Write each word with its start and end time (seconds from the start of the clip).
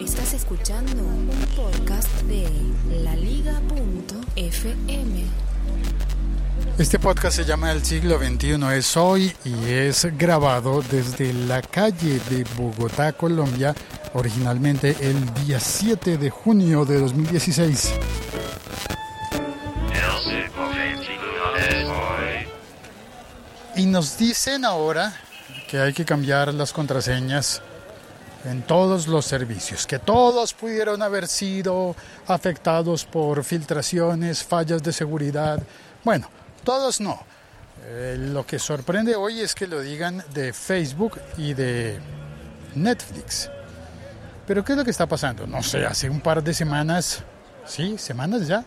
Estás 0.00 0.32
escuchando 0.32 1.02
un 1.02 1.28
podcast 1.54 2.08
de 2.22 2.48
laliga.fm. 3.04 3.64
Este 6.78 6.98
podcast 6.98 7.36
se 7.36 7.44
llama 7.44 7.70
El 7.70 7.84
siglo 7.84 8.18
XXI 8.18 8.56
es 8.74 8.96
hoy 8.96 9.30
y 9.44 9.70
es 9.70 10.06
grabado 10.16 10.82
desde 10.90 11.34
la 11.34 11.60
calle 11.60 12.18
de 12.30 12.44
Bogotá, 12.56 13.12
Colombia, 13.12 13.74
originalmente 14.14 14.96
el 15.00 15.34
día 15.44 15.60
7 15.60 16.16
de 16.16 16.30
junio 16.30 16.86
de 16.86 16.98
2016. 16.98 17.92
Y 23.76 23.84
nos 23.84 24.16
dicen 24.16 24.64
ahora 24.64 25.14
que 25.68 25.78
hay 25.78 25.92
que 25.92 26.06
cambiar 26.06 26.54
las 26.54 26.72
contraseñas 26.72 27.60
en 28.44 28.62
todos 28.62 29.06
los 29.06 29.26
servicios, 29.26 29.86
que 29.86 29.98
todos 29.98 30.54
pudieron 30.54 31.02
haber 31.02 31.28
sido 31.28 31.94
afectados 32.26 33.04
por 33.04 33.44
filtraciones, 33.44 34.42
fallas 34.42 34.82
de 34.82 34.92
seguridad. 34.92 35.60
Bueno, 36.04 36.28
todos 36.64 37.00
no. 37.00 37.20
Eh, 37.86 38.16
lo 38.18 38.46
que 38.46 38.58
sorprende 38.58 39.16
hoy 39.16 39.40
es 39.40 39.54
que 39.54 39.66
lo 39.66 39.80
digan 39.80 40.22
de 40.32 40.52
Facebook 40.52 41.20
y 41.36 41.54
de 41.54 41.98
Netflix. 42.74 43.50
Pero 44.46 44.64
¿qué 44.64 44.72
es 44.72 44.78
lo 44.78 44.84
que 44.84 44.90
está 44.90 45.06
pasando? 45.06 45.46
No 45.46 45.62
sé, 45.62 45.84
hace 45.86 46.08
un 46.10 46.20
par 46.20 46.42
de 46.42 46.52
semanas, 46.54 47.22
sí, 47.66 47.96
semanas 47.98 48.46
ya, 48.46 48.64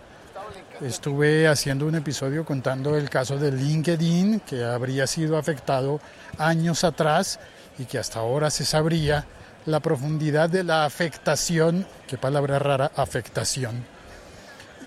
estuve 0.81 1.47
haciendo 1.47 1.85
un 1.85 1.95
episodio 1.95 2.45
contando 2.45 2.95
el 2.95 3.09
caso 3.09 3.37
de 3.37 3.51
LinkedIn 3.51 4.41
que 4.41 4.63
habría 4.63 5.07
sido 5.07 5.37
afectado 5.37 5.99
años 6.37 6.83
atrás 6.83 7.39
y 7.77 7.85
que 7.85 7.97
hasta 7.97 8.19
ahora 8.19 8.49
se 8.49 8.65
sabría 8.65 9.25
la 9.65 9.79
profundidad 9.79 10.49
de 10.49 10.63
la 10.63 10.85
afectación, 10.85 11.87
qué 12.07 12.17
palabra 12.17 12.59
rara, 12.59 12.91
afectación, 12.95 13.85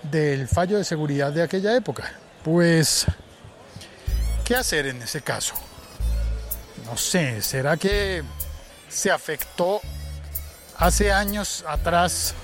del 0.02 0.48
fallo 0.48 0.78
de 0.78 0.84
seguridad 0.84 1.32
de 1.32 1.42
aquella 1.42 1.74
época. 1.76 2.12
Pues, 2.44 3.06
¿qué 4.44 4.56
hacer 4.56 4.86
en 4.86 5.02
ese 5.02 5.22
caso? 5.22 5.54
No 6.84 6.96
sé, 6.96 7.42
¿será 7.42 7.76
que 7.76 8.22
se 8.88 9.10
afectó 9.10 9.80
hace 10.78 11.12
años 11.12 11.64
atrás 11.66 12.34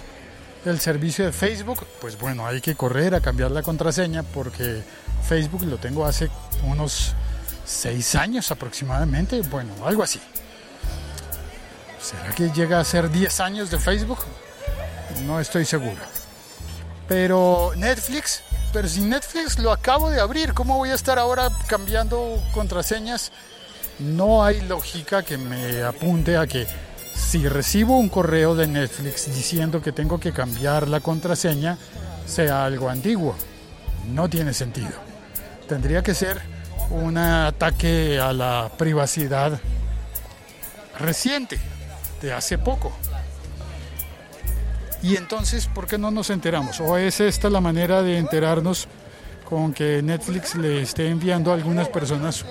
el 0.64 0.80
servicio 0.80 1.24
de 1.26 1.32
Facebook? 1.32 1.86
Pues 2.00 2.18
bueno, 2.18 2.46
hay 2.46 2.60
que 2.60 2.74
correr 2.74 3.14
a 3.14 3.20
cambiar 3.20 3.50
la 3.50 3.62
contraseña 3.62 4.22
porque 4.22 4.82
Facebook 5.28 5.64
lo 5.64 5.76
tengo 5.76 6.04
hace 6.04 6.30
unos 6.64 7.14
seis 7.64 8.14
años 8.16 8.50
aproximadamente, 8.50 9.40
bueno, 9.42 9.72
algo 9.86 10.02
así. 10.02 10.20
¿Será 12.02 12.34
que 12.34 12.50
llega 12.50 12.80
a 12.80 12.84
ser 12.84 13.10
10 13.10 13.40
años 13.40 13.70
de 13.70 13.78
Facebook? 13.78 14.18
No 15.24 15.38
estoy 15.38 15.64
seguro. 15.64 16.00
Pero 17.06 17.72
Netflix, 17.76 18.42
pero 18.72 18.88
si 18.88 19.02
Netflix 19.02 19.58
lo 19.60 19.70
acabo 19.70 20.10
de 20.10 20.20
abrir, 20.20 20.52
¿cómo 20.52 20.76
voy 20.78 20.90
a 20.90 20.94
estar 20.94 21.20
ahora 21.20 21.48
cambiando 21.68 22.42
contraseñas? 22.52 23.30
No 24.00 24.44
hay 24.44 24.62
lógica 24.62 25.22
que 25.22 25.38
me 25.38 25.82
apunte 25.82 26.36
a 26.36 26.46
que 26.48 26.66
si 27.14 27.46
recibo 27.46 27.96
un 27.96 28.08
correo 28.08 28.56
de 28.56 28.66
Netflix 28.66 29.32
diciendo 29.32 29.80
que 29.80 29.92
tengo 29.92 30.18
que 30.18 30.32
cambiar 30.32 30.88
la 30.88 30.98
contraseña, 30.98 31.78
sea 32.26 32.64
algo 32.64 32.88
antiguo. 32.88 33.36
No 34.08 34.28
tiene 34.28 34.52
sentido. 34.54 34.90
Tendría 35.68 36.02
que 36.02 36.14
ser 36.14 36.40
un 36.90 37.16
ataque 37.16 38.18
a 38.18 38.32
la 38.32 38.72
privacidad 38.76 39.60
reciente 40.98 41.60
de 42.22 42.32
hace 42.32 42.56
poco. 42.56 42.92
Y 45.02 45.16
entonces, 45.16 45.66
¿por 45.66 45.86
qué 45.86 45.98
no 45.98 46.10
nos 46.10 46.30
enteramos? 46.30 46.80
¿O 46.80 46.96
es 46.96 47.20
esta 47.20 47.50
la 47.50 47.60
manera 47.60 48.02
de 48.02 48.18
enterarnos 48.18 48.86
con 49.48 49.74
que 49.74 50.00
Netflix 50.00 50.54
le 50.54 50.80
esté 50.82 51.08
enviando 51.08 51.50
a 51.50 51.54
algunas 51.54 51.88
personas 51.88 52.44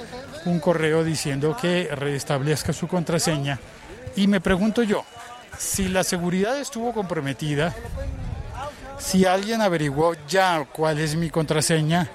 un 0.45 0.59
correo 0.59 1.03
diciendo 1.03 1.55
que 1.59 1.87
restablezca 1.95 2.73
su 2.73 2.87
contraseña? 2.89 3.57
Y 4.17 4.27
me 4.27 4.41
pregunto 4.41 4.83
yo, 4.83 5.05
si 5.57 5.87
la 5.87 6.03
seguridad 6.03 6.59
estuvo 6.59 6.93
comprometida, 6.93 7.73
si 8.99 9.25
alguien 9.25 9.61
averiguó 9.61 10.13
ya 10.27 10.65
cuál 10.65 10.99
es 10.99 11.15
mi 11.15 11.29
contraseña, 11.29 12.09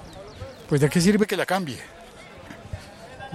pues 0.69 0.81
de 0.81 0.89
qué 0.89 1.01
sirve 1.01 1.25
que 1.25 1.35
la 1.35 1.47
cambie. 1.47 1.96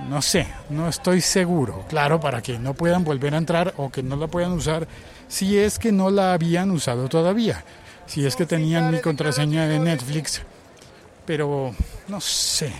No 0.08 0.22
sé, 0.22 0.46
no 0.70 0.88
estoy 0.88 1.20
seguro. 1.20 1.84
Claro, 1.88 2.20
para 2.20 2.42
que 2.42 2.58
no 2.58 2.74
puedan 2.74 3.04
volver 3.04 3.34
a 3.34 3.38
entrar 3.38 3.74
o 3.76 3.90
que 3.90 4.02
no 4.02 4.16
la 4.16 4.26
puedan 4.26 4.52
usar 4.52 4.88
si 5.28 5.58
es 5.58 5.78
que 5.78 5.92
no 5.92 6.10
la 6.10 6.32
habían 6.32 6.70
usado 6.70 7.08
todavía. 7.08 7.64
Si 8.06 8.26
es 8.26 8.36
que 8.36 8.46
tenían 8.46 8.90
mi 8.90 9.00
contraseña 9.00 9.66
de 9.66 9.78
Netflix. 9.78 10.42
Pero 11.24 11.74
no 12.08 12.20
sé. 12.20 12.72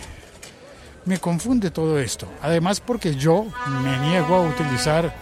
Me 1.05 1.17
confunde 1.19 1.71
todo 1.71 1.99
esto. 1.99 2.27
Además 2.41 2.79
porque 2.79 3.15
yo 3.15 3.45
me 3.81 3.97
niego 3.99 4.35
a 4.35 4.41
utilizar 4.41 5.13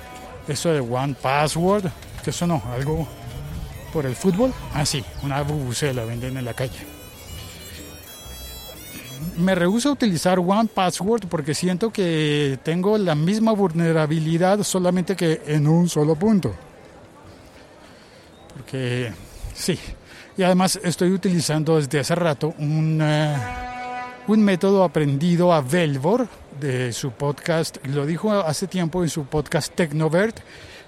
esto 0.47 0.73
de 0.73 0.79
One 0.79 1.15
Password. 1.21 1.89
Que 2.23 2.31
eso 2.31 2.45
no, 2.47 2.61
algo 2.73 3.07
por 3.93 4.05
el 4.05 4.15
fútbol. 4.15 4.53
Ah, 4.73 4.85
sí, 4.85 5.03
una 5.23 5.41
bubucela 5.41 6.03
venden 6.05 6.37
en 6.37 6.45
la 6.45 6.53
calle 6.53 6.90
me 9.37 9.55
rehúso 9.55 9.89
a 9.89 9.91
utilizar 9.93 10.39
One 10.39 10.69
Password 10.73 11.27
porque 11.27 11.53
siento 11.53 11.91
que 11.91 12.59
tengo 12.63 12.97
la 12.97 13.15
misma 13.15 13.51
vulnerabilidad 13.51 14.63
solamente 14.63 15.15
que 15.15 15.41
en 15.47 15.67
un 15.67 15.89
solo 15.89 16.15
punto. 16.15 16.53
Porque 18.55 19.11
sí, 19.53 19.77
y 20.37 20.43
además 20.43 20.79
estoy 20.83 21.11
utilizando 21.11 21.77
desde 21.77 21.99
hace 21.99 22.15
rato 22.15 22.53
un, 22.57 22.99
eh, 23.01 23.35
un 24.27 24.43
método 24.43 24.83
aprendido 24.83 25.53
a 25.53 25.61
Velvor 25.61 26.27
de 26.59 26.93
su 26.93 27.11
podcast, 27.11 27.77
lo 27.87 28.05
dijo 28.05 28.31
hace 28.31 28.67
tiempo 28.67 29.03
en 29.03 29.09
su 29.09 29.25
podcast 29.25 29.73
Tecnovert, 29.73 30.39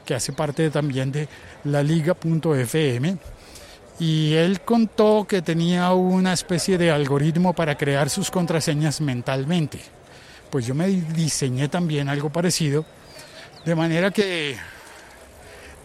que 0.05 0.13
hace 0.15 0.33
parte 0.33 0.69
también 0.69 1.11
de 1.11 1.27
la 1.63 1.81
liga.fm 1.81 3.17
y 3.99 4.33
él 4.33 4.61
contó 4.61 5.25
que 5.27 5.41
tenía 5.41 5.91
una 5.93 6.33
especie 6.33 6.77
de 6.77 6.91
algoritmo 6.91 7.53
para 7.53 7.77
crear 7.77 8.09
sus 8.09 8.31
contraseñas 8.31 9.01
mentalmente. 9.01 9.79
Pues 10.49 10.65
yo 10.65 10.75
me 10.75 10.87
diseñé 10.87 11.67
también 11.67 12.09
algo 12.09 12.29
parecido, 12.29 12.85
de 13.65 13.75
manera 13.75 14.11
que 14.11 14.57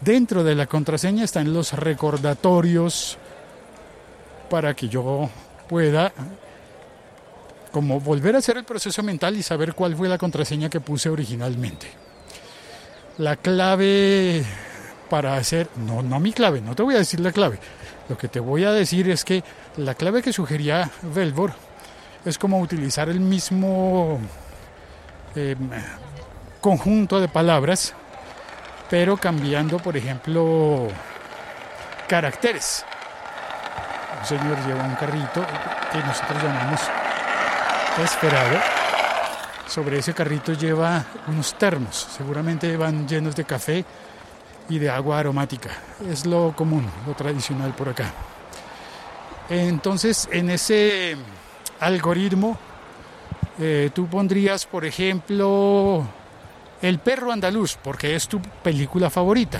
dentro 0.01 0.43
de 0.43 0.55
la 0.55 0.67
contraseña 0.67 1.23
están 1.23 1.53
los 1.53 1.73
recordatorios 1.73 3.17
para 4.49 4.73
que 4.75 4.89
yo 4.89 5.29
pueda 5.67 6.11
como 7.71 7.99
volver 7.99 8.35
a 8.35 8.39
hacer 8.39 8.57
el 8.57 8.63
proceso 8.63 9.03
mental 9.03 9.37
y 9.37 9.43
saber 9.43 9.73
cuál 9.73 9.95
fue 9.95 10.09
la 10.09 10.17
contraseña 10.17 10.69
que 10.69 10.79
puse 10.79 11.09
originalmente. 11.09 11.87
La 13.19 13.35
clave 13.35 14.43
para 15.09 15.35
hacer, 15.35 15.69
no, 15.75 16.01
no 16.01 16.19
mi 16.19 16.31
clave, 16.31 16.61
no 16.61 16.75
te 16.75 16.83
voy 16.83 16.95
a 16.95 16.99
decir 16.99 17.19
la 17.19 17.31
clave, 17.31 17.59
lo 18.09 18.17
que 18.17 18.27
te 18.27 18.39
voy 18.39 18.65
a 18.65 18.71
decir 18.71 19.07
es 19.09 19.23
que 19.23 19.43
la 19.77 19.93
clave 19.93 20.23
que 20.23 20.33
sugería 20.33 20.89
Velvor 21.03 21.53
es 22.25 22.37
como 22.39 22.59
utilizar 22.59 23.07
el 23.07 23.19
mismo 23.19 24.19
em, 25.35 25.69
conjunto 26.59 27.21
de 27.21 27.27
palabras, 27.27 27.93
pero 28.89 29.15
cambiando, 29.15 29.77
por 29.77 29.95
ejemplo, 29.95 30.87
caracteres. 32.07 32.83
Un 34.19 34.25
señor 34.25 34.57
lleva 34.65 34.83
un 34.83 34.95
carrito 34.95 35.45
que 35.91 35.99
nosotros 35.99 36.43
llamamos 36.43 36.81
esperado. 38.03 38.59
Sobre 39.67 39.99
ese 39.99 40.15
carrito 40.15 40.53
lleva 40.53 41.05
unos 41.27 41.53
termos, 41.53 42.07
seguramente 42.17 42.75
van 42.75 43.07
llenos 43.07 43.35
de 43.35 43.45
café 43.45 43.85
y 44.69 44.77
de 44.77 44.89
agua 44.89 45.19
aromática. 45.19 45.71
Es 46.09 46.25
lo 46.25 46.55
común, 46.55 46.85
lo 47.05 47.13
tradicional 47.13 47.73
por 47.73 47.89
acá. 47.89 48.13
Entonces, 49.49 50.29
en 50.31 50.51
ese 50.51 51.17
algoritmo, 51.79 52.57
eh, 53.59 53.89
tú 53.93 54.07
pondrías, 54.07 54.65
por 54.65 54.85
ejemplo, 54.85 56.05
El 56.81 56.99
perro 56.99 57.33
andaluz, 57.33 57.77
porque 57.83 58.15
es 58.15 58.29
tu 58.29 58.39
película 58.63 59.09
favorita. 59.09 59.59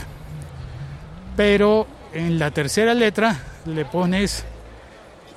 Pero 1.36 1.86
en 2.14 2.40
la 2.40 2.52
tercera 2.52 2.94
letra 2.94 3.36
le 3.66 3.84
pones, 3.84 4.46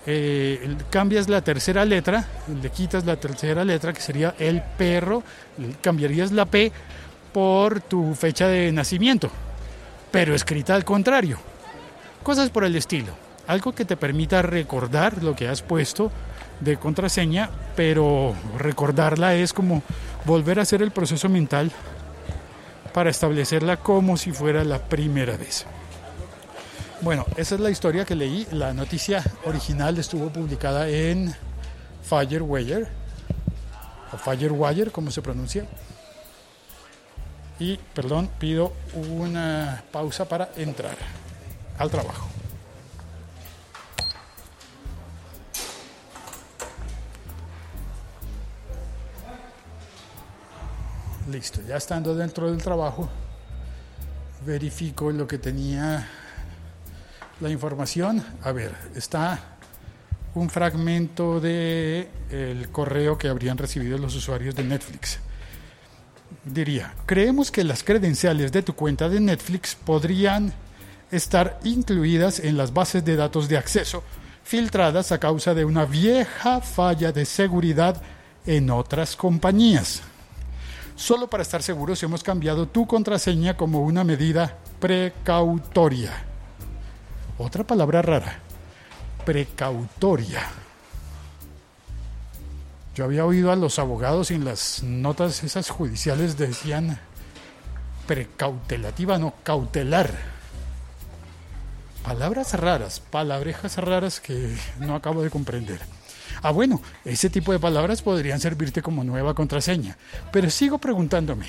eh, 0.06 0.76
cambias 0.90 1.28
la 1.28 1.40
tercera 1.40 1.84
letra, 1.84 2.24
le 2.62 2.70
quitas 2.70 3.04
la 3.04 3.16
tercera 3.16 3.64
letra, 3.64 3.92
que 3.92 4.00
sería 4.00 4.36
el 4.38 4.62
perro, 4.62 5.24
cambiarías 5.80 6.30
la 6.30 6.44
P 6.44 6.70
por 7.32 7.80
tu 7.80 8.14
fecha 8.14 8.46
de 8.46 8.70
nacimiento 8.70 9.28
pero 10.12 10.34
escrita 10.34 10.76
al 10.76 10.84
contrario. 10.84 11.38
Cosas 12.22 12.50
por 12.50 12.64
el 12.64 12.76
estilo. 12.76 13.12
Algo 13.48 13.72
que 13.72 13.84
te 13.84 13.96
permita 13.96 14.42
recordar 14.42 15.22
lo 15.22 15.34
que 15.34 15.48
has 15.48 15.62
puesto 15.62 16.12
de 16.60 16.76
contraseña, 16.76 17.50
pero 17.74 18.34
recordarla 18.56 19.34
es 19.34 19.52
como 19.52 19.82
volver 20.24 20.60
a 20.60 20.62
hacer 20.62 20.82
el 20.82 20.92
proceso 20.92 21.28
mental 21.28 21.72
para 22.94 23.10
establecerla 23.10 23.78
como 23.78 24.16
si 24.16 24.30
fuera 24.30 24.62
la 24.62 24.78
primera 24.78 25.36
vez. 25.36 25.66
Bueno, 27.00 27.26
esa 27.36 27.56
es 27.56 27.60
la 27.60 27.70
historia 27.70 28.04
que 28.04 28.14
leí. 28.14 28.46
La 28.52 28.72
noticia 28.72 29.24
original 29.44 29.98
estuvo 29.98 30.28
publicada 30.28 30.88
en 30.88 31.34
Firewire, 32.04 32.86
o 34.12 34.16
Firewire, 34.18 34.92
como 34.92 35.10
se 35.10 35.20
pronuncia. 35.20 35.66
Y, 37.58 37.76
perdón, 37.94 38.30
pido 38.38 38.72
una 38.94 39.84
pausa 39.92 40.28
para 40.28 40.50
entrar 40.56 40.96
al 41.78 41.90
trabajo. 41.90 42.28
Listo, 51.30 51.60
ya 51.66 51.76
estando 51.76 52.14
dentro 52.14 52.50
del 52.50 52.60
trabajo, 52.60 53.08
verifico 54.44 55.10
lo 55.12 55.26
que 55.26 55.38
tenía 55.38 56.08
la 57.40 57.48
información. 57.48 58.24
A 58.42 58.52
ver, 58.52 58.74
está 58.94 59.38
un 60.34 60.50
fragmento 60.50 61.40
de 61.40 62.08
el 62.30 62.70
correo 62.70 63.16
que 63.18 63.28
habrían 63.28 63.56
recibido 63.56 63.98
los 63.98 64.14
usuarios 64.14 64.54
de 64.54 64.64
Netflix. 64.64 65.20
Diría, 66.44 66.94
creemos 67.06 67.50
que 67.50 67.62
las 67.62 67.84
credenciales 67.84 68.50
de 68.50 68.62
tu 68.62 68.74
cuenta 68.74 69.08
de 69.08 69.20
Netflix 69.20 69.76
podrían 69.76 70.52
estar 71.10 71.60
incluidas 71.62 72.40
en 72.40 72.56
las 72.56 72.72
bases 72.72 73.04
de 73.04 73.16
datos 73.16 73.48
de 73.48 73.58
acceso 73.58 74.02
filtradas 74.42 75.12
a 75.12 75.20
causa 75.20 75.54
de 75.54 75.64
una 75.64 75.84
vieja 75.84 76.60
falla 76.60 77.12
de 77.12 77.24
seguridad 77.24 78.02
en 78.44 78.70
otras 78.70 79.14
compañías. 79.14 80.02
Solo 80.96 81.28
para 81.28 81.42
estar 81.42 81.62
seguros 81.62 82.02
hemos 82.02 82.22
cambiado 82.22 82.66
tu 82.66 82.86
contraseña 82.86 83.56
como 83.56 83.82
una 83.82 84.04
medida 84.04 84.58
precautoria. 84.80 86.12
Otra 87.38 87.64
palabra 87.64 88.02
rara, 88.02 88.40
precautoria. 89.24 90.42
Yo 92.94 93.04
había 93.04 93.24
oído 93.24 93.50
a 93.50 93.56
los 93.56 93.78
abogados 93.78 94.30
en 94.30 94.44
las 94.44 94.82
notas 94.82 95.42
esas 95.44 95.70
judiciales 95.70 96.36
decían 96.36 96.98
precautelativa, 98.06 99.18
no 99.18 99.32
cautelar. 99.42 100.10
Palabras 102.02 102.52
raras, 102.52 103.00
palabrejas 103.00 103.78
raras 103.78 104.20
que 104.20 104.54
no 104.78 104.94
acabo 104.94 105.22
de 105.22 105.30
comprender. 105.30 105.80
Ah, 106.42 106.50
bueno, 106.50 106.82
ese 107.04 107.30
tipo 107.30 107.52
de 107.52 107.58
palabras 107.58 108.02
podrían 108.02 108.40
servirte 108.40 108.82
como 108.82 109.04
nueva 109.04 109.34
contraseña. 109.34 109.96
Pero 110.30 110.50
sigo 110.50 110.78
preguntándome, 110.78 111.46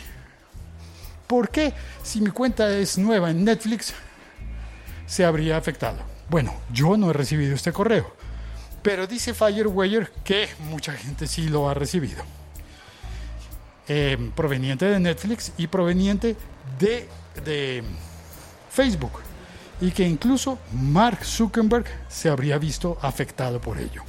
¿por 1.27 1.49
qué 1.49 1.73
si 2.03 2.21
mi 2.21 2.29
cuenta 2.29 2.69
es 2.77 2.97
nueva 2.97 3.31
en 3.31 3.43
Netflix 3.43 3.93
se 5.07 5.25
habría 5.25 5.57
afectado? 5.57 5.97
Bueno, 6.29 6.53
yo 6.71 6.95
no 6.95 7.09
he 7.09 7.13
recibido 7.13 7.55
este 7.55 7.73
correo, 7.73 8.15
pero 8.83 9.07
dice 9.07 9.33
Firewire 9.33 10.09
que 10.23 10.49
mucha 10.69 10.93
gente 10.93 11.25
sí 11.25 11.47
lo 11.47 11.69
ha 11.69 11.73
recibido. 11.73 12.23
Eh, 13.87 14.31
proveniente 14.35 14.85
de 14.85 14.99
Netflix 14.99 15.53
y 15.57 15.67
proveniente 15.67 16.35
de, 16.77 17.09
de 17.43 17.83
Facebook. 18.69 19.13
Y 19.81 19.91
que 19.91 20.07
incluso 20.07 20.59
Mark 20.73 21.25
Zuckerberg 21.25 21.85
se 22.07 22.29
habría 22.29 22.57
visto 22.57 22.97
afectado 23.01 23.59
por 23.59 23.79
ello. 23.79 24.03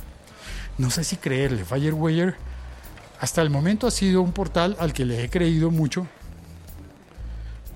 No 0.77 0.91
sé 0.91 1.05
si 1.05 1.17
creerle, 1.17 1.65
Firewire 1.65 2.35
hasta 3.21 3.41
el 3.43 3.49
momento 3.49 3.87
ha 3.87 3.91
sido 3.91 4.23
un 4.23 4.33
portal 4.33 4.77
al 4.79 4.93
que 4.93 5.05
le 5.05 5.25
he 5.25 5.31
creído 5.31 5.71
mucho, 5.71 6.07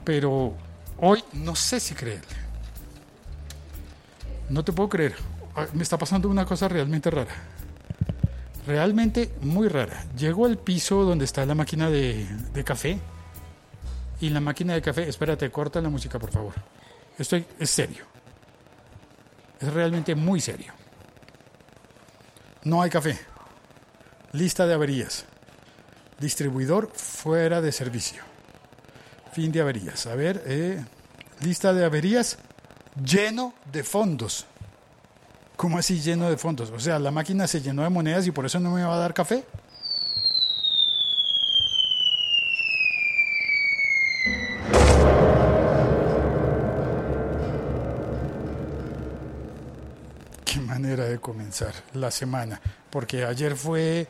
pero 0.04 0.54
hoy 0.98 1.24
no 1.32 1.54
sé 1.54 1.80
si 1.80 1.94
creerle. 1.94 2.36
No 4.50 4.64
te 4.64 4.72
puedo 4.72 4.88
creer. 4.88 5.14
Ah, 5.58 5.66
me 5.72 5.82
está 5.82 5.98
pasando 5.98 6.28
una 6.28 6.46
cosa 6.46 6.68
realmente 6.68 7.10
rara. 7.10 7.34
Realmente 8.64 9.34
muy 9.40 9.66
rara. 9.66 10.04
Llego 10.16 10.46
al 10.46 10.56
piso 10.56 11.02
donde 11.02 11.24
está 11.24 11.44
la 11.44 11.56
máquina 11.56 11.90
de, 11.90 12.28
café. 12.64 13.00
Y 14.20 14.30
la 14.30 14.40
máquina 14.40 14.74
de 14.74 14.82
café, 14.82 15.08
espérate, 15.08 15.50
corta 15.50 15.80
la 15.80 15.88
música, 15.88 16.18
por 16.20 16.30
favor. 16.30 16.54
Estoy, 17.18 17.44
es 17.58 17.70
serio. 17.70 18.04
Es 19.60 19.72
realmente 19.72 20.14
muy 20.14 20.40
serio. 20.40 20.72
No 22.62 22.80
hay 22.80 22.90
café. 22.90 23.18
Lista 24.32 24.64
de 24.64 24.74
averías. 24.74 25.24
Distribuidor 26.20 26.92
fuera 26.94 27.60
de 27.60 27.72
servicio. 27.72 28.22
Fin 29.32 29.50
de 29.50 29.60
averías. 29.60 30.06
A 30.06 30.14
ver, 30.14 30.40
eh, 30.46 30.84
lista 31.40 31.72
de 31.72 31.84
averías 31.84 32.38
lleno 33.02 33.54
de 33.72 33.82
fondos. 33.82 34.46
¿Cómo 35.58 35.76
así 35.76 36.00
lleno 36.00 36.30
de 36.30 36.36
fondos? 36.36 36.70
O 36.70 36.78
sea, 36.78 37.00
la 37.00 37.10
máquina 37.10 37.48
se 37.48 37.60
llenó 37.60 37.82
de 37.82 37.88
monedas 37.88 38.24
y 38.28 38.30
por 38.30 38.46
eso 38.46 38.60
no 38.60 38.70
me 38.70 38.84
va 38.84 38.94
a 38.94 38.98
dar 38.98 39.12
café. 39.12 39.44
Qué 50.44 50.60
manera 50.60 51.06
de 51.06 51.18
comenzar 51.18 51.74
la 51.92 52.12
semana, 52.12 52.60
porque 52.88 53.24
ayer 53.24 53.56
fue 53.56 54.06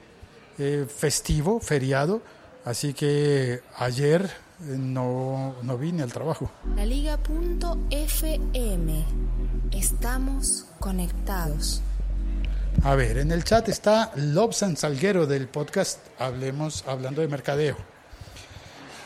eh, 0.58 0.86
festivo, 0.86 1.60
feriado, 1.60 2.20
así 2.66 2.92
que 2.92 3.62
ayer 3.78 4.30
no, 4.60 5.54
no 5.62 5.78
vine 5.78 6.02
al 6.02 6.12
trabajo. 6.12 6.50
La 6.76 6.84
Liga.fm. 6.84 7.84
Estamos 9.72 10.66
conectados. 10.80 11.82
A 12.84 12.94
ver, 12.94 13.18
en 13.18 13.32
el 13.32 13.44
chat 13.44 13.68
está 13.68 14.12
Lobsan 14.16 14.76
Salguero 14.76 15.26
del 15.26 15.48
podcast 15.48 15.98
Hablemos 16.18 16.84
Hablando 16.86 17.22
de 17.22 17.28
Mercadeo. 17.28 17.76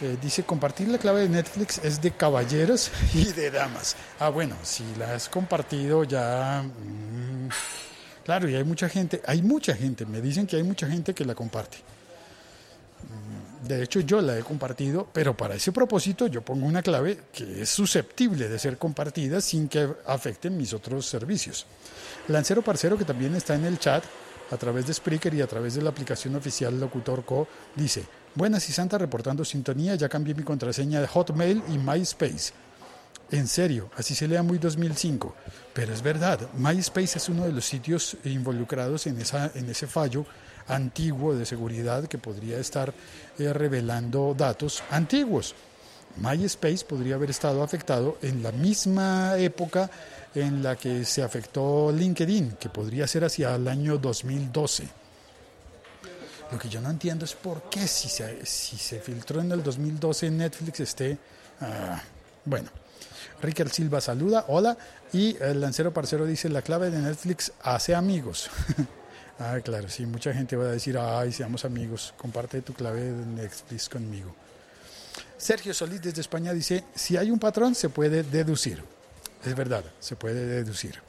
Eh, 0.02 0.19
dice, 0.20 0.43
compartir 0.43 0.88
la 0.88 0.99
clave 0.99 1.22
de 1.22 1.28
Netflix 1.28 1.78
es 1.84 2.02
de 2.02 2.10
caballeros 2.10 2.90
y 3.14 3.25
de 3.32 3.50
damas. 3.50 3.96
Ah, 4.19 4.28
bueno, 4.31 4.56
si 4.62 4.84
la 4.98 5.14
has 5.14 5.28
compartido 5.28 6.05
ya... 6.05 6.62
mm, 6.62 7.48
claro, 8.25 8.48
y 8.48 8.56
hay 8.56 8.64
mucha 8.64 8.88
gente, 8.88 9.22
hay 9.26 9.43
mucha 9.43 9.75
gente, 9.75 10.05
me 10.05 10.20
dicen 10.20 10.46
que 10.46 10.56
hay 10.56 10.64
mucha 10.64 10.88
gente 10.88 11.14
que 11.14 11.25
la 11.25 11.34
comparte. 11.34 11.78
De 13.67 13.82
hecho, 13.82 14.00
yo 14.00 14.20
la 14.20 14.37
he 14.37 14.43
compartido, 14.43 15.09
pero 15.12 15.37
para 15.37 15.55
ese 15.55 15.70
propósito 15.70 16.26
yo 16.26 16.43
pongo 16.43 16.67
una 16.67 16.82
clave 16.82 17.19
que 17.32 17.62
es 17.62 17.69
susceptible 17.69 18.49
de 18.49 18.59
ser 18.59 18.76
compartida 18.76 19.41
sin 19.41 19.69
que 19.69 19.89
afecten 20.06 20.56
mis 20.56 20.72
otros 20.75 21.06
servicios. 21.06 21.67
Lancero 22.29 22.63
Parcero, 22.63 22.98
que 22.98 23.05
también 23.05 23.36
está 23.36 23.55
en 23.55 23.65
el 23.65 23.79
chat, 23.79 24.03
a 24.51 24.56
través 24.56 24.86
de 24.86 24.94
Spreaker 24.94 25.32
y 25.34 25.43
a 25.43 25.46
través 25.46 25.75
de 25.75 25.82
la 25.82 25.91
aplicación 25.91 26.34
oficial 26.34 26.79
Locutor 26.79 27.25
Co, 27.25 27.46
dice, 27.77 28.05
buenas 28.34 28.69
y 28.69 28.72
santa 28.72 28.98
reportando 28.98 29.44
sintonía, 29.44 29.94
ya 29.94 30.08
cambié 30.08 30.34
mi 30.34 30.43
contraseña 30.43 31.01
de 31.01 31.06
Hotmail 31.06 31.63
y 31.69 31.79
MySpace. 31.79 32.53
En 33.31 33.46
serio, 33.46 33.91
así 33.96 34.15
se 34.15 34.29
lea 34.29 34.43
muy 34.43 34.58
2005. 34.58 35.34
Pero 35.72 35.94
es 35.94 36.03
verdad, 36.03 36.51
MySpace 36.55 37.17
es 37.17 37.29
uno 37.31 37.46
de 37.46 37.53
los 37.53 37.65
sitios 37.65 38.17
involucrados 38.25 39.06
en, 39.06 39.19
esa, 39.20 39.51
en 39.55 39.70
ese 39.70 39.86
fallo 39.86 40.27
antiguo 40.69 41.34
de 41.34 41.46
seguridad 41.46 42.06
que 42.06 42.19
podría 42.19 42.58
estar 42.58 42.92
eh, 43.38 43.52
revelando 43.52 44.34
datos 44.36 44.82
antiguos. 44.90 45.54
MySpace 46.16 46.84
podría 46.84 47.14
haber 47.14 47.31
estado 47.31 47.62
afectado 47.62 48.19
en 48.22 48.42
la 48.42 48.52
misma 48.52 49.36
época 49.38 49.90
en 50.34 50.62
la 50.62 50.76
que 50.76 51.04
se 51.04 51.22
afectó 51.22 51.92
LinkedIn, 51.92 52.52
que 52.52 52.69
podría 52.69 53.06
ser 53.06 53.24
hacia 53.24 53.54
el 53.54 53.66
año 53.69 53.98
2012. 53.98 54.88
Lo 56.50 56.58
que 56.58 56.69
yo 56.69 56.81
no 56.81 56.90
entiendo 56.90 57.24
es 57.24 57.34
por 57.34 57.70
qué 57.70 57.88
si 57.88 58.08
se, 58.08 58.44
si 58.44 58.76
se 58.76 59.00
filtró 59.00 59.40
en 59.40 59.52
el 59.52 59.62
2012 59.62 60.26
en 60.26 60.38
Netflix 60.38 60.81
esté... 60.81 61.19
ah, 61.60 62.02
bueno, 62.44 62.69
Ricker 63.40 63.70
Silva 63.70 64.00
saluda, 64.00 64.44
hola, 64.48 64.76
y 65.12 65.36
el 65.42 65.60
lancero 65.60 65.92
parcero 65.92 66.26
dice, 66.26 66.48
la 66.48 66.62
clave 66.62 66.90
de 66.90 66.98
Netflix 66.98 67.52
hace 67.62 67.94
amigos. 67.94 68.50
ah, 69.39 69.58
claro, 69.62 69.89
sí, 69.89 70.06
mucha 70.06 70.32
gente 70.32 70.56
va 70.56 70.65
a 70.65 70.72
decir, 70.72 70.96
ay, 70.98 71.32
seamos 71.32 71.65
amigos, 71.65 72.15
comparte 72.17 72.62
tu 72.62 72.74
clave 72.74 73.01
de 73.01 73.27
Netflix 73.27 73.89
conmigo. 73.89 74.34
Sergio 75.36 75.74
Solís 75.74 76.01
desde 76.01 76.20
España 76.20 76.53
dice, 76.53 76.84
si 76.94 77.17
hay 77.17 77.31
un 77.31 77.39
patrón 77.39 77.74
se 77.74 77.89
puede 77.89 78.22
deducir. 78.22 78.82
Es 79.44 79.56
verdad, 79.56 79.84
se 79.98 80.15
puede 80.15 80.46
deducir. 80.46 81.01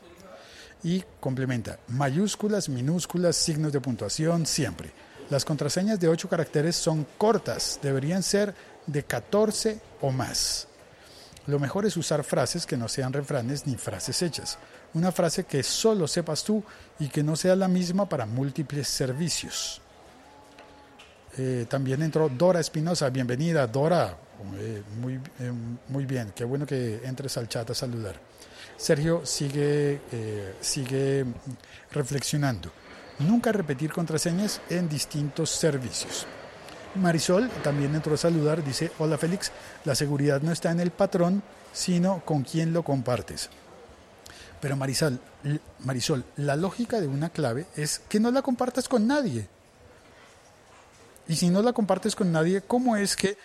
Y 0.83 1.03
complementa, 1.19 1.79
mayúsculas, 1.87 2.67
minúsculas, 2.67 3.35
signos 3.35 3.71
de 3.71 3.79
puntuación, 3.79 4.45
siempre. 4.45 4.91
Las 5.29 5.45
contraseñas 5.45 5.99
de 5.99 6.09
8 6.09 6.27
caracteres 6.27 6.75
son 6.75 7.05
cortas, 7.17 7.79
deberían 7.81 8.23
ser 8.23 8.53
de 8.87 9.03
14 9.03 9.79
o 10.01 10.11
más. 10.11 10.67
Lo 11.47 11.59
mejor 11.59 11.85
es 11.85 11.97
usar 11.97 12.23
frases 12.23 12.65
que 12.65 12.77
no 12.77 12.87
sean 12.87 13.13
refranes 13.13 13.67
ni 13.67 13.75
frases 13.75 14.21
hechas. 14.21 14.57
Una 14.93 15.11
frase 15.11 15.45
que 15.45 15.63
solo 15.63 16.07
sepas 16.07 16.43
tú 16.43 16.63
y 16.99 17.07
que 17.07 17.23
no 17.23 17.35
sea 17.35 17.55
la 17.55 17.67
misma 17.67 18.07
para 18.07 18.25
múltiples 18.25 18.87
servicios. 18.87 19.81
Eh, 21.37 21.65
también 21.67 22.03
entró 22.03 22.29
Dora 22.29 22.59
Espinosa. 22.59 23.09
Bienvenida, 23.09 23.65
Dora. 23.65 24.15
Eh, 24.57 24.83
muy, 24.99 25.15
eh, 25.15 25.51
muy 25.89 26.05
bien, 26.05 26.31
qué 26.35 26.43
bueno 26.43 26.65
que 26.65 27.01
entres 27.05 27.37
al 27.37 27.47
chat 27.47 27.69
a 27.71 27.73
saludar. 27.73 28.15
Sergio 28.77 29.25
sigue, 29.25 30.01
sigue 30.59 31.25
reflexionando. 31.91 32.71
Nunca 33.19 33.51
repetir 33.51 33.91
contraseñas 33.93 34.59
en 34.69 34.89
distintos 34.89 35.51
servicios. 35.51 36.25
Marisol 36.95 37.49
también 37.63 37.95
entró 37.95 38.15
a 38.15 38.17
saludar, 38.17 38.63
dice, 38.63 38.91
hola 38.97 39.17
Félix, 39.17 39.51
la 39.85 39.95
seguridad 39.95 40.41
no 40.41 40.51
está 40.51 40.71
en 40.71 40.79
el 40.79 40.91
patrón, 40.91 41.43
sino 41.71 42.23
con 42.25 42.43
quién 42.43 42.73
lo 42.73 42.83
compartes. 42.83 43.49
Pero 44.63 44.77
Marisol, 44.77 45.19
Marisol, 45.79 46.23
la 46.37 46.55
lógica 46.55 47.01
de 47.01 47.07
una 47.07 47.29
clave 47.29 47.65
es 47.75 47.99
que 48.07 48.21
no 48.21 48.31
la 48.31 48.41
compartas 48.41 48.87
con 48.87 49.05
nadie. 49.05 49.49
Y 51.27 51.35
si 51.35 51.49
no 51.49 51.61
la 51.61 51.73
compartes 51.73 52.15
con 52.15 52.31
nadie, 52.31 52.61
¿cómo 52.61 52.95
es 52.95 53.17
que 53.17 53.37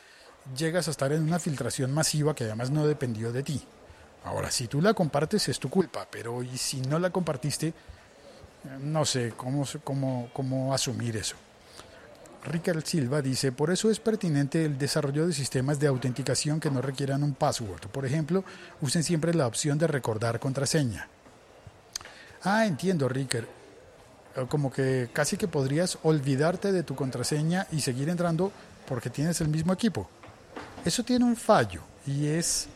llegas 0.56 0.86
a 0.86 0.92
estar 0.92 1.12
en 1.12 1.24
una 1.24 1.40
filtración 1.40 1.92
masiva 1.92 2.36
que 2.36 2.44
además 2.44 2.70
no 2.70 2.86
dependió 2.86 3.32
de 3.32 3.42
ti? 3.42 3.60
Ahora, 4.22 4.52
si 4.52 4.68
tú 4.68 4.80
la 4.80 4.94
compartes 4.94 5.48
es 5.48 5.58
tu 5.58 5.68
culpa, 5.68 6.06
pero 6.08 6.44
y 6.44 6.56
si 6.56 6.82
no 6.82 7.00
la 7.00 7.10
compartiste, 7.10 7.74
no 8.80 9.04
sé 9.04 9.32
cómo, 9.36 9.66
cómo, 9.82 10.30
cómo 10.32 10.72
asumir 10.72 11.16
eso. 11.16 11.34
Ricardo 12.48 12.80
Silva 12.80 13.22
dice, 13.22 13.52
por 13.52 13.70
eso 13.70 13.90
es 13.90 14.00
pertinente 14.00 14.64
el 14.64 14.78
desarrollo 14.78 15.26
de 15.26 15.32
sistemas 15.32 15.78
de 15.78 15.86
autenticación 15.86 16.60
que 16.60 16.70
no 16.70 16.82
requieran 16.82 17.22
un 17.22 17.34
password. 17.34 17.88
Por 17.88 18.04
ejemplo, 18.04 18.44
usen 18.80 19.04
siempre 19.04 19.34
la 19.34 19.46
opción 19.46 19.78
de 19.78 19.86
recordar 19.86 20.40
contraseña. 20.40 21.08
Ah, 22.42 22.66
entiendo, 22.66 23.08
Ricker. 23.08 23.46
Eh, 24.36 24.46
como 24.48 24.72
que 24.72 25.08
casi 25.12 25.36
que 25.36 25.48
podrías 25.48 25.98
olvidarte 26.02 26.72
de 26.72 26.82
tu 26.82 26.94
contraseña 26.94 27.66
y 27.72 27.80
seguir 27.80 28.08
entrando 28.08 28.52
porque 28.86 29.10
tienes 29.10 29.40
el 29.40 29.48
mismo 29.48 29.72
equipo. 29.72 30.08
Eso 30.84 31.02
tiene 31.02 31.24
un 31.24 31.36
fallo 31.36 31.82
y 32.06 32.26
es 32.26 32.68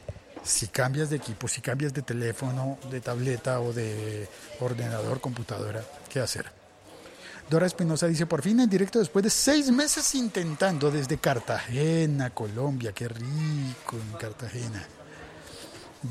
si 0.42 0.66
cambias 0.68 1.10
de 1.10 1.16
equipo, 1.16 1.48
si 1.48 1.60
cambias 1.60 1.94
de 1.94 2.02
teléfono, 2.02 2.78
de 2.90 3.00
tableta 3.00 3.60
o 3.60 3.72
de 3.72 4.28
ordenador, 4.60 5.20
computadora, 5.20 5.84
¿qué 6.08 6.20
hacer? 6.20 6.61
Dora 7.50 7.66
Espinosa 7.66 8.06
dice, 8.06 8.26
por 8.26 8.42
fin 8.42 8.60
en 8.60 8.70
directo 8.70 8.98
después 8.98 9.22
de 9.22 9.30
seis 9.30 9.70
meses 9.70 10.14
intentando 10.14 10.90
desde 10.90 11.18
Cartagena, 11.18 12.30
Colombia, 12.30 12.92
qué 12.92 13.08
rico 13.08 13.96
en 13.96 14.18
Cartagena. 14.18 14.82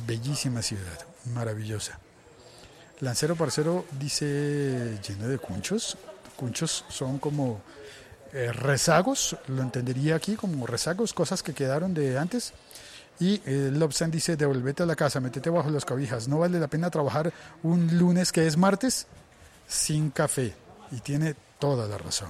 Bellísima 0.05 0.61
ciudad, 0.61 1.05
maravillosa. 1.33 2.00
Lancero 3.00 3.35
Parcero 3.35 3.85
dice 4.00 5.00
lleno 5.07 5.27
de 5.27 5.39
cunchos. 5.39 5.97
Cunchos 6.35 6.85
son 6.89 7.17
como 7.17 7.61
eh, 8.33 8.51
rezagos, 8.53 9.35
lo 9.47 9.61
entendería 9.61 10.15
aquí 10.15 10.35
como 10.35 10.65
rezagos, 10.67 11.13
cosas 11.13 11.41
que 11.43 11.53
quedaron 11.53 11.93
de 11.93 12.17
antes. 12.17 12.53
Y 13.19 13.41
eh, 13.45 13.71
dice, 14.09 14.35
devuélvete 14.35 14.83
a 14.83 14.85
la 14.85 14.95
casa, 14.95 15.19
métete 15.19 15.50
bajo 15.50 15.69
las 15.69 15.85
cobijas. 15.85 16.27
No 16.27 16.39
vale 16.39 16.59
la 16.59 16.67
pena 16.67 16.89
trabajar 16.89 17.33
un 17.61 17.97
lunes 17.97 18.31
que 18.31 18.47
es 18.47 18.57
martes 18.57 19.07
sin 19.67 20.09
café. 20.09 20.53
Y 20.91 21.00
tiene 21.00 21.36
toda 21.60 21.88
la 21.88 21.98
razón. 21.98 22.29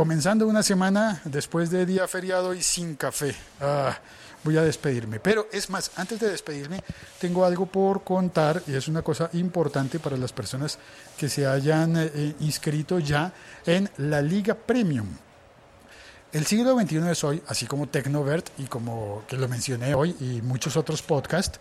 comenzando 0.00 0.46
una 0.46 0.62
semana 0.62 1.20
después 1.24 1.68
de 1.70 1.84
día 1.84 2.08
feriado 2.08 2.54
y 2.54 2.62
sin 2.62 2.96
café. 2.96 3.34
Ah, 3.60 3.98
voy 4.42 4.56
a 4.56 4.62
despedirme. 4.62 5.20
Pero 5.20 5.46
es 5.52 5.68
más, 5.68 5.90
antes 5.96 6.18
de 6.18 6.30
despedirme, 6.30 6.82
tengo 7.20 7.44
algo 7.44 7.66
por 7.66 8.02
contar 8.02 8.62
y 8.66 8.74
es 8.74 8.88
una 8.88 9.02
cosa 9.02 9.28
importante 9.34 9.98
para 9.98 10.16
las 10.16 10.32
personas 10.32 10.78
que 11.18 11.28
se 11.28 11.46
hayan 11.46 11.98
eh, 11.98 12.34
inscrito 12.40 12.98
ya 12.98 13.30
en 13.66 13.90
la 13.98 14.22
Liga 14.22 14.54
Premium. 14.54 15.06
El 16.32 16.46
siglo 16.46 16.78
XXI 16.78 17.08
es 17.10 17.24
hoy, 17.24 17.42
así 17.48 17.66
como 17.66 17.88
Tecnovert 17.88 18.50
y 18.58 18.64
como 18.64 19.24
que 19.26 19.36
lo 19.36 19.48
mencioné 19.48 19.94
hoy 19.94 20.14
y 20.20 20.40
muchos 20.42 20.76
otros 20.76 21.02
podcasts, 21.02 21.58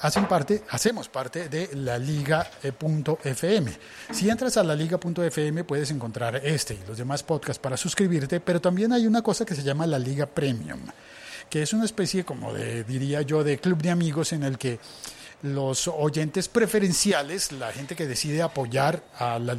hacen 0.00 0.26
parte, 0.26 0.62
hacemos 0.70 1.10
parte 1.10 1.50
de 1.50 1.68
la 1.74 1.98
liga.fm. 1.98 3.72
Si 4.10 4.30
entras 4.30 4.56
a 4.56 4.64
la 4.64 4.74
liga.fm 4.74 5.62
puedes 5.64 5.90
encontrar 5.90 6.36
este 6.36 6.72
y 6.72 6.88
los 6.88 6.96
demás 6.96 7.22
podcasts 7.22 7.60
para 7.60 7.76
suscribirte, 7.76 8.40
pero 8.40 8.62
también 8.62 8.94
hay 8.94 9.06
una 9.06 9.20
cosa 9.20 9.44
que 9.44 9.54
se 9.54 9.62
llama 9.62 9.86
la 9.86 9.98
Liga 9.98 10.24
Premium, 10.24 10.80
que 11.50 11.60
es 11.60 11.74
una 11.74 11.84
especie 11.84 12.24
como 12.24 12.54
de, 12.54 12.84
diría 12.84 13.20
yo, 13.20 13.44
de 13.44 13.58
club 13.58 13.82
de 13.82 13.90
amigos 13.90 14.32
en 14.32 14.42
el 14.42 14.56
que 14.56 14.78
los 15.42 15.86
oyentes 15.86 16.48
preferenciales, 16.48 17.52
la 17.52 17.72
gente 17.72 17.94
que 17.94 18.06
decide 18.06 18.40
apoyar 18.40 19.04
a 19.18 19.38
la 19.38 19.54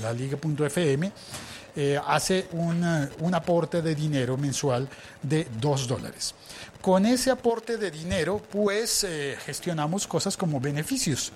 la 0.00 0.12
liga.fm, 0.14 1.12
eh, 1.76 1.98
hace 2.06 2.48
un, 2.52 3.08
un 3.20 3.34
aporte 3.34 3.82
de 3.82 3.94
dinero 3.94 4.36
mensual 4.36 4.88
de 5.22 5.46
2 5.60 5.88
dólares. 5.88 6.34
Con 6.82 7.06
ese 7.06 7.30
aporte 7.30 7.76
de 7.76 7.92
dinero, 7.92 8.42
pues 8.50 9.04
eh, 9.04 9.38
gestionamos 9.46 10.06
cosas 10.08 10.36
como 10.36 10.58
beneficios. 10.58 11.32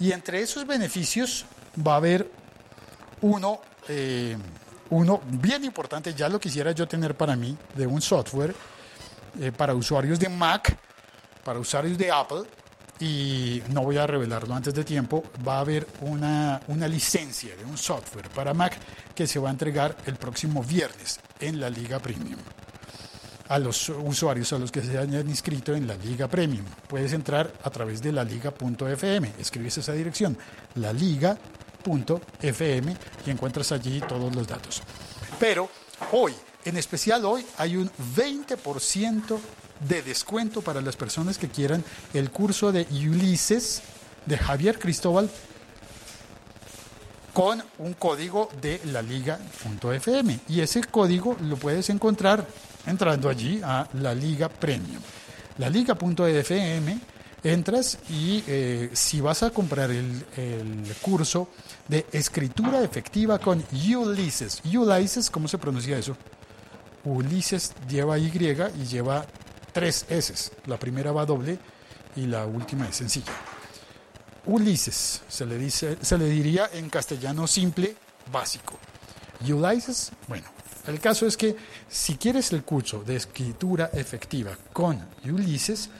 Y 0.00 0.10
entre 0.10 0.42
esos 0.42 0.66
beneficios 0.66 1.46
va 1.86 1.92
a 1.92 1.96
haber 1.98 2.28
uno, 3.20 3.60
eh, 3.88 4.36
uno 4.90 5.20
bien 5.24 5.64
importante, 5.64 6.14
ya 6.14 6.28
lo 6.28 6.40
quisiera 6.40 6.72
yo 6.72 6.88
tener 6.88 7.16
para 7.16 7.36
mí, 7.36 7.56
de 7.76 7.86
un 7.86 8.02
software 8.02 8.52
eh, 9.40 9.52
para 9.52 9.72
usuarios 9.72 10.18
de 10.18 10.28
Mac, 10.28 10.76
para 11.44 11.60
usuarios 11.60 11.96
de 11.96 12.10
Apple, 12.10 12.42
y 13.00 13.62
no 13.70 13.82
voy 13.82 13.96
a 13.96 14.06
revelarlo 14.06 14.54
antes 14.54 14.74
de 14.74 14.84
tiempo, 14.84 15.22
va 15.46 15.58
a 15.58 15.60
haber 15.60 15.86
una, 16.00 16.60
una 16.68 16.88
licencia 16.88 17.54
de 17.56 17.64
un 17.64 17.78
software 17.78 18.28
para 18.30 18.54
Mac 18.54 18.78
que 19.14 19.26
se 19.26 19.38
va 19.38 19.48
a 19.48 19.52
entregar 19.52 19.96
el 20.06 20.16
próximo 20.16 20.62
viernes 20.62 21.20
en 21.40 21.60
la 21.60 21.70
Liga 21.70 21.98
Premium 22.00 22.40
a 23.48 23.58
los 23.58 23.88
usuarios 23.88 24.52
a 24.52 24.58
los 24.58 24.70
que 24.70 24.82
se 24.82 24.98
hayan 24.98 25.28
inscrito 25.28 25.74
en 25.74 25.86
la 25.86 25.94
Liga 25.96 26.28
Premium. 26.28 26.66
Puedes 26.86 27.12
entrar 27.12 27.50
a 27.62 27.70
través 27.70 28.02
de 28.02 28.12
la 28.12 28.22
liga.fm, 28.24 29.32
escribes 29.38 29.78
esa 29.78 29.92
dirección, 29.92 30.36
la 30.74 30.92
liga.fm 30.92 31.46
y 33.26 33.30
encuentras 33.30 33.72
allí 33.72 34.00
todos 34.06 34.34
los 34.34 34.46
datos. 34.46 34.82
Pero 35.40 35.70
hoy, 36.12 36.34
en 36.64 36.76
especial 36.76 37.24
hoy, 37.24 37.46
hay 37.56 37.76
un 37.76 37.90
20% 38.16 39.38
de 39.80 40.02
descuento 40.02 40.62
para 40.62 40.80
las 40.80 40.96
personas 40.96 41.38
que 41.38 41.48
quieran 41.48 41.84
el 42.14 42.30
curso 42.30 42.72
de 42.72 42.86
Ulises 42.90 43.82
de 44.26 44.36
Javier 44.36 44.78
Cristóbal 44.78 45.30
con 47.32 47.62
un 47.78 47.94
código 47.94 48.48
de 48.60 48.80
la 48.86 49.00
liga.fm 49.00 50.40
y 50.48 50.60
ese 50.60 50.82
código 50.82 51.36
lo 51.42 51.56
puedes 51.56 51.88
encontrar 51.90 52.44
entrando 52.86 53.28
allí 53.28 53.60
a 53.62 53.86
la 53.94 54.14
Liga 54.14 54.48
Premium. 54.48 55.00
La 55.58 55.70
Liga.fm 55.70 56.98
entras 57.44 57.98
y 58.10 58.42
eh, 58.46 58.90
si 58.92 59.20
vas 59.20 59.42
a 59.42 59.50
comprar 59.50 59.90
el, 59.90 60.24
curso 61.00 61.48
de 61.86 62.06
escritura 62.12 62.82
efectiva 62.82 63.38
con 63.38 63.64
Ulysses, 63.72 64.60
Ulysses, 64.64 65.30
¿cómo 65.30 65.46
se 65.46 65.58
pronuncia 65.58 65.96
eso? 65.96 66.16
Ulises 67.04 67.72
lleva 67.88 68.18
Y 68.18 68.26
y 68.26 68.86
lleva 68.86 69.24
tres 69.78 70.06
S. 70.08 70.50
La 70.66 70.76
primera 70.76 71.12
va 71.12 71.24
doble 71.24 71.56
y 72.16 72.26
la 72.26 72.46
última 72.46 72.88
es 72.88 72.96
sencilla. 72.96 73.30
Ulises, 74.44 75.22
se 75.28 75.46
le, 75.46 75.56
dice, 75.56 75.96
se 76.00 76.18
le 76.18 76.24
diría 76.24 76.68
en 76.72 76.90
castellano 76.90 77.46
simple, 77.46 77.94
básico. 78.32 78.76
Ulysses, 79.48 80.10
bueno, 80.26 80.46
el 80.88 80.98
caso 80.98 81.28
es 81.28 81.36
que 81.36 81.54
si 81.88 82.16
quieres 82.16 82.52
el 82.52 82.64
curso 82.64 83.04
de 83.04 83.14
escritura 83.14 83.90
efectiva 83.92 84.58
con 84.72 85.00
Ulises 85.24 85.90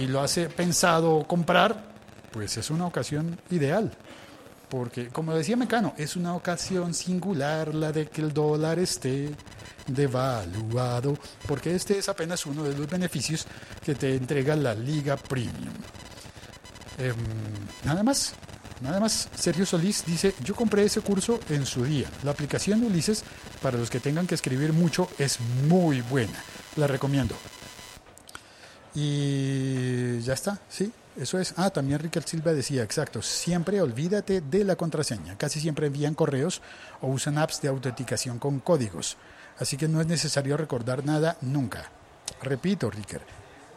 y 0.00 0.06
lo 0.06 0.22
has 0.22 0.38
pensado 0.56 1.26
comprar, 1.28 1.92
pues 2.32 2.56
es 2.56 2.70
una 2.70 2.86
ocasión 2.86 3.38
ideal. 3.50 3.92
Porque, 4.68 5.08
como 5.08 5.34
decía 5.34 5.56
Mecano, 5.56 5.94
es 5.96 6.16
una 6.16 6.34
ocasión 6.34 6.92
singular 6.92 7.74
la 7.74 7.92
de 7.92 8.08
que 8.08 8.20
el 8.20 8.32
dólar 8.32 8.78
esté 8.78 9.30
devaluado, 9.86 11.16
porque 11.46 11.74
este 11.74 11.98
es 11.98 12.08
apenas 12.08 12.46
uno 12.46 12.64
de 12.64 12.76
los 12.76 12.88
beneficios 12.88 13.46
que 13.84 13.94
te 13.94 14.16
entrega 14.16 14.56
la 14.56 14.74
Liga 14.74 15.16
Premium. 15.16 15.74
Em, 16.98 17.14
nada 17.84 18.02
más, 18.02 18.34
Nada 18.80 19.00
más, 19.00 19.30
Sergio 19.34 19.64
Solís 19.64 20.04
dice, 20.04 20.34
yo 20.44 20.54
compré 20.54 20.84
ese 20.84 21.00
curso 21.00 21.40
en 21.48 21.64
su 21.64 21.84
día. 21.84 22.10
La 22.22 22.32
aplicación 22.32 22.80
de 22.80 22.86
Ulises, 22.86 23.24
para 23.62 23.78
los 23.78 23.88
que 23.88 24.00
tengan 24.00 24.26
que 24.26 24.34
escribir 24.34 24.74
mucho, 24.74 25.08
es 25.18 25.40
muy 25.66 26.02
buena. 26.02 26.44
La 26.76 26.86
recomiendo. 26.86 27.34
Y 28.94 30.20
ya 30.20 30.34
está, 30.34 30.58
sí, 30.68 30.92
eso 31.16 31.38
es. 31.38 31.54
Ah, 31.56 31.70
también 31.70 31.98
Ricardo 31.98 32.28
Silva 32.28 32.52
decía, 32.52 32.82
exacto, 32.82 33.22
siempre 33.22 33.80
olvídate 33.80 34.40
de 34.40 34.64
la 34.64 34.76
contraseña. 34.76 35.36
Casi 35.36 35.60
siempre 35.60 35.86
envían 35.86 36.14
correos 36.14 36.60
o 37.00 37.08
usan 37.08 37.38
apps 37.38 37.60
de 37.62 37.68
autenticación 37.68 38.38
con 38.38 38.60
códigos. 38.60 39.16
Así 39.58 39.76
que 39.76 39.88
no 39.88 40.00
es 40.00 40.06
necesario 40.06 40.56
recordar 40.56 41.04
nada 41.04 41.36
nunca. 41.40 41.90
Repito, 42.42 42.90
Ricardo, 42.90 43.26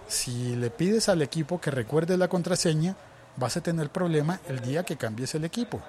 si 0.07 0.55
le 0.55 0.69
pides 0.69 1.07
al 1.07 1.21
equipo 1.21 1.61
que 1.61 1.71
recuerde 1.71 2.17
la 2.17 2.27
contraseña, 2.27 2.95
vas 3.37 3.55
a 3.55 3.61
tener 3.61 3.89
problema 3.89 4.39
el 4.47 4.59
día 4.59 4.83
que 4.83 4.97
cambies 4.97 5.35
el 5.35 5.45
equipo. 5.45 5.81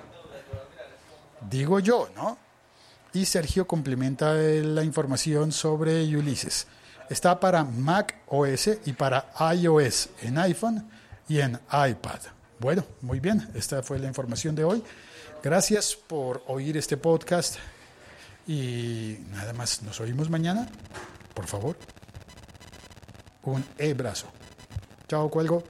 Digo 1.51 1.81
yo, 1.81 2.09
¿no? 2.15 2.39
Y 3.13 3.25
Sergio 3.25 3.67
complementa 3.67 4.35
la 4.35 4.85
información 4.85 5.51
sobre 5.51 6.05
Ulysses. 6.17 6.67
Está 7.09 7.41
para 7.41 7.65
Mac 7.65 8.19
OS 8.29 8.79
y 8.85 8.93
para 8.93 9.33
iOS 9.55 10.11
en 10.23 10.39
iPhone 10.39 10.89
y 11.31 11.41
en 11.41 11.61
iPad. 11.73 12.21
Bueno, 12.59 12.85
muy 13.03 13.21
bien, 13.21 13.49
esta 13.55 13.83
fue 13.85 14.01
la 14.01 14.09
información 14.09 14.55
de 14.57 14.65
hoy. 14.65 14.83
Gracias 15.43 15.95
por 15.95 16.43
oír 16.49 16.77
este 16.77 16.97
podcast 16.97 17.57
y 18.49 19.17
nada 19.31 19.53
más, 19.53 19.81
nos 19.83 20.01
oímos 20.01 20.29
mañana, 20.29 20.69
por 21.33 21.47
favor. 21.47 21.77
Un 23.45 23.65
abrazo. 23.81 24.27
Chao, 25.09 25.31
cuelgo. 25.31 25.63